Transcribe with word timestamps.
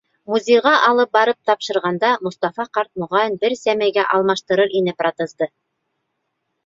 Музейға 0.33 0.69
алып 0.85 1.11
барып 1.17 1.37
тапшырғанда, 1.49 2.09
Мостафа 2.27 2.67
ҡарт, 2.77 2.91
моғайын, 3.03 3.37
бер 3.45 3.57
сәмәйгә 3.63 4.07
алыштырыр 4.19 4.75
ине 4.81 4.99
протезды. 5.03 5.51